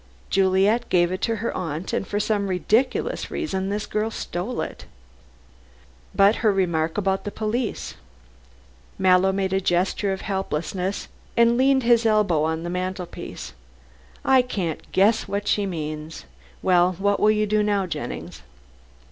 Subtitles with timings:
[0.31, 4.85] Juliet gave it to her aunt, and for some ridiculous reason this girl stole it."
[6.15, 7.93] "But her remark about the police."
[8.97, 13.53] Mallow made a gesture of helplessness, and leaned his elbow on the mantelpiece.
[14.25, 16.25] "I can't guess what she means.
[16.63, 18.41] Well, what will you do now, Jennings?"